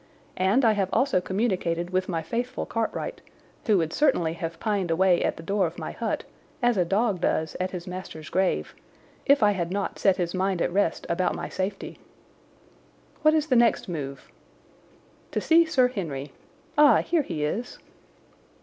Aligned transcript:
And 0.37 0.65
I 0.65 0.71
have 0.71 0.89
also 0.91 1.21
communicated 1.21 1.91
with 1.91 2.09
my 2.09 2.23
faithful 2.23 2.65
Cartwright, 2.65 3.21
who 3.67 3.77
would 3.77 3.93
certainly 3.93 4.33
have 4.33 4.59
pined 4.59 4.89
away 4.89 5.23
at 5.23 5.37
the 5.37 5.43
door 5.43 5.67
of 5.67 5.77
my 5.77 5.91
hut, 5.91 6.23
as 6.59 6.75
a 6.75 6.83
dog 6.83 7.21
does 7.21 7.55
at 7.59 7.69
his 7.69 7.85
master's 7.85 8.27
grave, 8.27 8.73
if 9.27 9.43
I 9.43 9.51
had 9.51 9.69
not 9.71 9.99
set 9.99 10.17
his 10.17 10.33
mind 10.33 10.59
at 10.59 10.73
rest 10.73 11.05
about 11.07 11.35
my 11.35 11.49
safety." 11.49 11.99
"What 13.21 13.35
is 13.35 13.45
the 13.45 13.55
next 13.55 13.87
move?" 13.87 14.31
"To 15.33 15.39
see 15.39 15.65
Sir 15.65 15.87
Henry. 15.89 16.31
Ah, 16.79 17.03
here 17.03 17.21
he 17.21 17.45
is!" 17.45 17.77